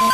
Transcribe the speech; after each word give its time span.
de 0.00 0.06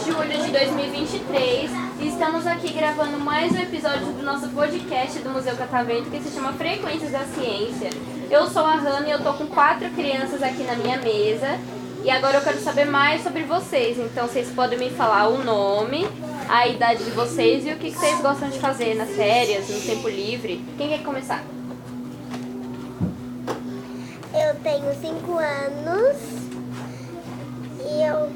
julho 0.00 0.44
de 0.44 0.50
2023 0.50 1.70
e 2.00 2.08
estamos 2.08 2.48
aqui 2.48 2.72
gravando 2.72 3.16
mais 3.20 3.52
um 3.52 3.58
episódio 3.58 4.06
do 4.06 4.24
nosso 4.24 4.48
podcast 4.48 5.20
do 5.20 5.30
Museu 5.30 5.54
Catavento 5.56 6.10
que 6.10 6.20
se 6.20 6.34
chama 6.34 6.52
Frequências 6.54 7.12
da 7.12 7.20
Ciência. 7.26 7.90
Eu 8.28 8.48
sou 8.48 8.66
a 8.66 8.74
Hanna 8.74 9.06
e 9.06 9.12
eu 9.12 9.22
tô 9.22 9.32
com 9.34 9.46
quatro 9.46 9.88
crianças 9.90 10.42
aqui 10.42 10.64
na 10.64 10.74
minha 10.74 10.98
mesa 10.98 11.60
e 12.02 12.10
agora 12.10 12.38
eu 12.38 12.42
quero 12.42 12.58
saber 12.58 12.86
mais 12.86 13.22
sobre 13.22 13.44
vocês. 13.44 13.96
Então 13.98 14.26
vocês 14.26 14.50
podem 14.50 14.76
me 14.76 14.90
falar 14.90 15.28
o 15.28 15.44
nome, 15.44 16.08
a 16.52 16.68
idade 16.68 17.02
de 17.02 17.10
vocês 17.12 17.64
e 17.64 17.70
o 17.70 17.78
que 17.78 17.90
vocês 17.90 18.20
gostam 18.20 18.50
de 18.50 18.58
fazer 18.58 18.94
nas 18.94 19.08
férias, 19.08 19.70
no 19.70 19.80
tempo 19.80 20.06
livre. 20.06 20.62
Quem 20.76 20.90
quer 20.90 21.02
começar? 21.02 21.42
Eu 24.34 24.54
tenho 24.62 24.94
cinco 25.00 25.38
anos 25.38 26.18
e 27.80 28.06
eu 28.06 28.30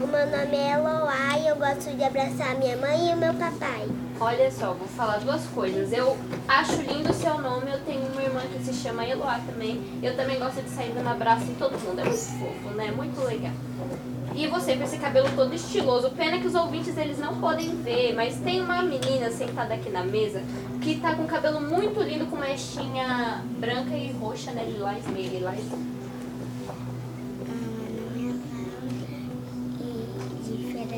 o 0.00 0.06
meu 0.06 0.26
nome 0.26 0.56
é 0.56 0.74
Eloá 0.74 1.38
e 1.38 1.48
eu 1.48 1.56
gosto 1.56 1.90
de 1.96 2.04
abraçar 2.04 2.54
minha 2.56 2.76
mãe 2.76 3.10
e 3.10 3.14
o 3.14 3.16
meu 3.16 3.34
papai. 3.34 3.88
Olha 4.20 4.50
só, 4.50 4.72
vou 4.72 4.86
falar 4.86 5.18
duas 5.18 5.44
coisas. 5.48 5.92
Eu 5.92 6.16
acho 6.46 6.80
lindo 6.82 7.10
o 7.10 7.14
seu 7.14 7.36
nome, 7.38 7.72
eu 7.72 7.80
tenho 7.80 8.06
uma 8.12 8.22
irmã 8.22 8.40
que 8.40 8.62
se 8.64 8.74
chama 8.74 9.04
Eloá 9.04 9.40
também. 9.44 9.82
Eu 10.00 10.16
também 10.16 10.38
gosto 10.38 10.62
de 10.62 10.70
sair 10.70 10.92
dando 10.92 11.08
abraço 11.08 11.44
em 11.44 11.54
todo 11.54 11.72
mundo, 11.80 12.00
é 12.00 12.04
muito 12.04 12.18
fofo, 12.18 12.74
né? 12.76 12.92
Muito 12.92 13.20
legal. 13.24 13.52
E 14.36 14.46
você 14.46 14.76
com 14.76 14.84
esse 14.84 14.98
cabelo 14.98 15.28
todo 15.34 15.52
estiloso. 15.52 16.10
Pena 16.10 16.38
que 16.38 16.46
os 16.46 16.54
ouvintes 16.54 16.96
eles 16.96 17.18
não 17.18 17.40
podem 17.40 17.74
ver, 17.82 18.14
mas 18.14 18.36
tem 18.36 18.60
uma 18.60 18.82
menina 18.82 19.30
sentada 19.32 19.74
aqui 19.74 19.90
na 19.90 20.04
mesa 20.04 20.42
que 20.80 21.00
tá 21.00 21.14
com 21.16 21.26
cabelo 21.26 21.60
muito 21.60 22.00
lindo 22.00 22.26
com 22.26 22.36
mechinha 22.36 23.42
branca 23.58 23.96
e 23.96 24.12
roxa, 24.12 24.52
né? 24.52 24.64
Lilás, 24.64 25.04
meio 25.08 25.28
lilás. 25.28 25.60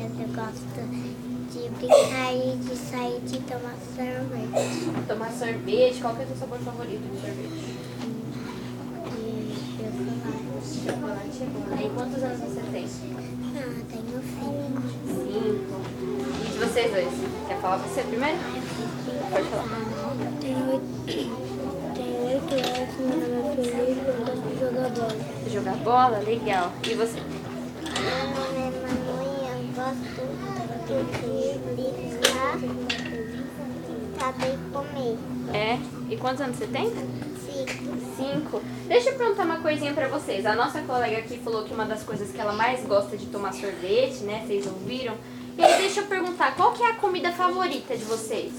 Gosto 0.09 0.81
de 1.51 1.69
brincar 1.69 2.33
e 2.33 2.55
de 2.57 2.75
sair 2.75 3.19
de 3.21 3.39
tomar 3.39 3.75
sorvete. 3.95 5.07
Tomar 5.07 5.31
sorvete? 5.31 6.01
Qual 6.01 6.15
que 6.15 6.21
é 6.21 6.25
o 6.25 6.27
seu 6.27 6.37
sabor 6.37 6.59
favorito 6.59 7.01
de 7.01 7.19
sorvete? 7.19 7.75
De 9.11 9.53
chocolate. 9.77 10.41
Chocolate 10.85 11.39
é 11.41 11.45
bom. 11.45 11.65
E 11.75 11.89
quantos 11.89 12.23
anos 12.23 12.39
você 12.39 12.61
tem? 12.71 12.85
Ah, 13.57 13.73
tenho 13.89 14.21
cinco. 14.23 14.81
Cinco. 15.07 15.75
E 16.41 16.49
de 16.51 16.57
vocês 16.59 16.91
dois? 16.91 17.13
Quer 17.47 17.57
falar 17.59 17.77
você 17.77 18.01
primeiro? 18.03 18.37
Pode 19.29 19.47
falar. 19.49 19.65
Tenho 20.39 20.71
oito, 20.71 20.89
tenho 21.95 22.19
oito 22.27 22.53
anos, 22.53 22.93
meu 22.97 23.43
nome 23.43 23.61
é 23.61 23.63
Felipe, 23.63 24.05
eu 24.07 24.13
gosto 24.19 24.41
de 24.47 24.53
jogar 24.59 24.89
bola. 24.89 25.15
Jogar 25.51 25.77
bola? 25.77 26.17
Legal. 26.19 26.71
E 26.83 26.93
você? 26.95 27.19
Brincar, 31.75 32.57
saber 34.19 34.57
comer. 34.71 35.17
É? 35.53 35.79
E 36.09 36.17
quantos 36.17 36.41
anos 36.41 36.57
você 36.57 36.67
tem? 36.67 36.89
Cinco. 36.89 37.97
Cinco. 38.15 38.61
Deixa 38.87 39.09
eu 39.09 39.17
perguntar 39.17 39.43
uma 39.43 39.59
coisinha 39.59 39.93
pra 39.93 40.07
vocês. 40.07 40.45
A 40.45 40.55
nossa 40.55 40.81
colega 40.81 41.17
aqui 41.17 41.37
falou 41.39 41.63
que 41.63 41.73
uma 41.73 41.85
das 41.85 42.03
coisas 42.03 42.31
que 42.31 42.39
ela 42.39 42.53
mais 42.53 42.85
gosta 42.85 43.17
de 43.17 43.25
tomar 43.27 43.53
sorvete, 43.53 44.23
né? 44.23 44.43
Vocês 44.45 44.65
ouviram? 44.67 45.15
E 45.57 45.63
aí 45.63 45.77
deixa 45.81 45.99
eu 45.99 46.07
perguntar, 46.07 46.55
qual 46.55 46.71
que 46.71 46.81
é 46.81 46.91
a 46.91 46.95
comida 46.95 47.31
favorita 47.31 47.95
de 47.95 48.03
vocês? 48.05 48.53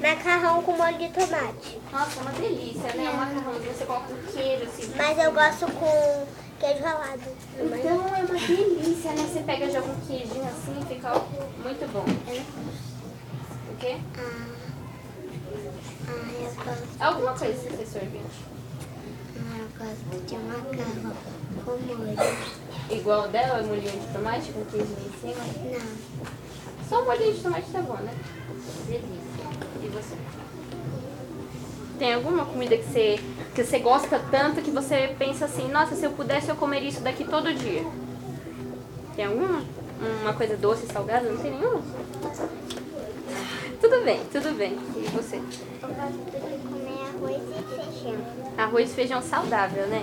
Macarrão 0.00 0.62
com 0.62 0.72
molho 0.72 0.98
de 0.98 1.08
tomate. 1.08 1.78
Nossa, 1.92 2.20
uma 2.20 2.30
delícia, 2.32 2.92
né? 2.94 3.10
O 3.10 3.16
macarrãozinho 3.16 3.74
você 3.74 3.84
coloca 3.84 4.12
um 4.12 4.32
queijo 4.32 4.64
assim. 4.64 4.92
Mas 4.96 5.18
eu 5.18 5.32
gosto 5.32 5.66
com 5.72 6.26
queijo 6.58 6.82
ralado. 6.82 7.20
Então 7.56 8.16
é 8.16 8.24
uma 8.24 8.38
delícia, 8.38 9.12
né? 9.12 9.22
Você 9.22 9.40
pega 9.40 9.70
joga 9.70 9.88
um 9.92 10.00
queijinho 10.00 10.44
assim, 10.44 10.80
fica 10.88 11.12
muito 11.62 11.92
bom. 11.92 12.04
O 13.72 13.76
quê? 13.76 13.96
Ah, 14.18 14.46
ah, 16.08 16.30
eu 16.40 16.54
gosto, 16.64 17.02
Alguma 17.02 17.32
coisa 17.34 17.54
que 17.68 17.76
você 17.76 17.86
sorvete? 17.86 18.44
ah, 19.36 19.58
eu 19.58 19.68
gosto 19.78 20.26
de 20.26 20.36
macarrão 20.36 21.16
com 21.64 21.76
molho. 21.86 22.16
Igual 22.90 23.24
o 23.24 23.28
dela, 23.28 23.62
molhinho 23.62 24.00
de 24.00 24.12
tomate 24.12 24.52
com 24.52 24.64
queijinho 24.64 24.98
em 24.98 25.20
cima? 25.20 25.44
Não. 25.78 26.88
Só 26.88 27.02
um 27.02 27.04
molhinho 27.04 27.34
de 27.34 27.42
tomate 27.42 27.70
tá 27.70 27.82
bom, 27.82 27.96
né? 27.96 28.14
Delícia. 28.86 29.44
E 29.82 29.88
você? 29.88 30.16
Tem 31.98 32.14
alguma 32.14 32.44
comida 32.44 32.76
que 32.76 32.84
você, 32.84 33.18
que 33.54 33.64
você 33.64 33.78
gosta 33.80 34.20
tanto 34.30 34.62
que 34.62 34.70
você 34.70 35.14
pensa 35.18 35.46
assim, 35.46 35.68
nossa, 35.68 35.96
se 35.96 36.04
eu 36.04 36.12
pudesse 36.12 36.48
eu 36.48 36.56
comeria 36.56 36.88
isso 36.88 37.00
daqui 37.00 37.24
todo 37.24 37.52
dia? 37.52 37.84
Tem 39.16 39.24
alguma? 39.24 39.62
Uma 40.22 40.32
coisa 40.32 40.56
doce, 40.56 40.86
salgada? 40.86 41.28
Não 41.28 41.42
tem 41.42 41.50
nenhuma? 41.50 41.82
Tudo 43.80 44.04
bem, 44.04 44.20
tudo 44.30 44.56
bem. 44.56 44.78
E 44.96 45.08
você? 45.10 45.36
Eu 45.36 45.88
gosto 45.88 46.12
de 46.24 46.68
comer 46.68 46.98
arroz 47.08 47.42
e 47.42 48.02
feijão. 48.02 48.26
Arroz 48.56 48.90
e 48.90 48.94
feijão 48.94 49.22
saudável, 49.22 49.86
né? 49.88 50.02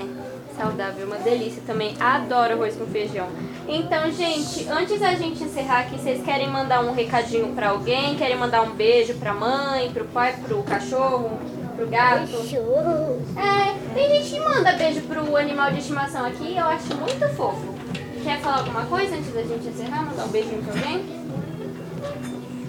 Saudável, 0.58 1.06
uma 1.06 1.18
delícia 1.18 1.62
também. 1.66 1.96
Adoro 2.00 2.54
arroz 2.54 2.76
com 2.76 2.86
feijão. 2.86 3.28
Então, 3.68 4.10
gente, 4.12 4.68
antes 4.70 5.00
da 5.00 5.14
gente 5.14 5.44
encerrar 5.44 5.82
aqui, 5.82 5.98
vocês 5.98 6.24
querem 6.24 6.50
mandar 6.50 6.82
um 6.82 6.94
recadinho 6.94 7.54
pra 7.54 7.70
alguém? 7.70 8.16
Querem 8.16 8.38
mandar 8.38 8.62
um 8.62 8.72
beijo 8.72 9.16
pra 9.16 9.34
mãe, 9.34 9.92
pro 9.92 10.06
pai, 10.06 10.36
pro 10.46 10.64
cachorro, 10.64 11.38
pro 11.76 11.88
gato? 11.88 12.32
Cachorro. 12.32 13.22
É, 13.36 13.94
tem 13.94 14.10
gente 14.10 14.32
que 14.32 14.40
manda 14.40 14.72
beijo 14.74 15.02
pro 15.02 15.36
animal 15.36 15.72
de 15.72 15.80
estimação 15.80 16.26
aqui, 16.26 16.56
eu 16.56 16.66
acho 16.66 16.96
muito 16.96 17.28
fofo. 17.36 17.76
Quer 18.24 18.40
falar 18.40 18.60
alguma 18.60 18.86
coisa 18.86 19.16
antes 19.16 19.34
da 19.34 19.44
gente 19.44 19.68
encerrar? 19.68 20.06
Mandar 20.06 20.26
um 20.26 20.30
beijinho 20.30 20.64
pra 20.64 20.74
alguém? 20.74 21.06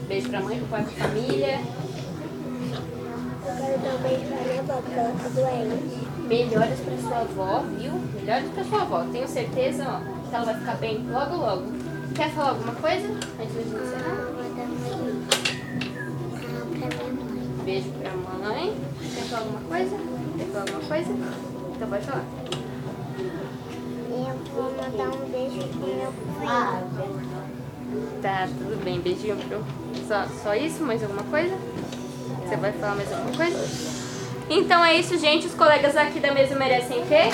Beijo 0.09 0.29
pra 0.29 0.41
mãe, 0.41 0.59
pro 0.59 0.67
pai, 0.67 0.85
pra 0.85 1.07
família. 1.07 1.61
Eu 3.57 3.63
quero 3.65 3.79
dar 3.81 3.95
um 3.95 3.99
beijo 4.03 4.27
pra 4.27 4.37
minha 4.43 4.61
avó, 4.61 4.75
porque 4.83 4.99
ela 4.99 5.15
tá 5.23 5.29
doente. 5.29 6.07
Melhoras 6.29 6.81
pra 6.81 6.97
sua 6.99 7.19
avó, 7.21 7.61
viu? 7.79 7.93
Melhoras 8.15 8.51
pra 8.51 8.65
sua 8.65 8.83
avó. 8.83 9.05
Tenho 9.11 9.29
certeza, 9.29 9.85
ó, 9.89 10.29
que 10.29 10.35
ela 10.35 10.45
vai 10.45 10.55
ficar 10.59 10.75
bem 10.77 11.07
logo, 11.09 11.37
logo. 11.37 11.63
Quer 12.15 12.31
falar 12.31 12.51
alguma 12.51 12.75
coisa 12.75 13.07
antes 13.09 13.27
da 13.37 13.63
gente 13.63 13.75
Ah, 13.75 13.83
encerrar? 13.83 14.17
eu 14.17 14.35
vou 14.35 14.43
dar 14.43 14.63
um 14.63 14.77
ah, 16.47 16.67
pra 16.79 16.89
minha 16.89 17.25
mãe. 17.25 17.65
Beijo 17.65 17.91
pra 17.91 18.11
mãe. 18.49 18.75
Quer 19.15 19.25
falar 19.25 19.43
alguma 19.43 19.61
coisa? 19.61 19.97
Quer 20.37 20.47
falar 20.47 20.61
alguma 20.61 20.81
coisa? 20.89 21.13
Então 21.75 21.89
pode 21.89 22.05
falar. 22.07 22.25
Eu 24.09 24.35
vou 24.55 24.71
mandar 24.73 25.09
um 25.17 25.29
beijo 25.31 25.69
pro 25.69 25.87
meu 25.87 26.13
filho. 26.41 27.37
Tá, 28.23 28.49
tudo 28.59 28.85
bem. 28.85 29.01
Beijinho 29.01 29.37
pro. 29.37 29.63
Só, 30.09 30.27
só 30.43 30.55
isso? 30.55 30.83
Mais 30.83 31.03
alguma 31.03 31.23
coisa? 31.25 31.55
Você 32.47 32.57
vai 32.57 32.73
falar 32.73 32.95
mais 32.95 33.13
alguma 33.13 33.37
coisa? 33.37 33.59
Então 34.49 34.85
é 34.85 34.95
isso, 34.95 35.19
gente. 35.19 35.49
Os 35.49 35.55
colegas 35.55 35.97
aqui 35.97 36.21
da 36.21 36.33
mesa 36.33 36.55
merecem 36.55 37.03
o 37.03 37.07
quê? 37.07 37.31